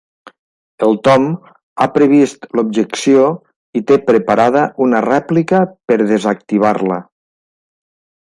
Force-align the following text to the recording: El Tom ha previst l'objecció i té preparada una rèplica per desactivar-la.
El 0.85 0.95
Tom 1.07 1.25
ha 1.83 1.87
previst 1.97 2.47
l'objecció 2.59 3.27
i 3.79 3.83
té 3.91 3.99
preparada 4.07 4.65
una 4.87 5.01
rèplica 5.07 5.61
per 5.91 5.99
desactivar-la. 6.15 7.01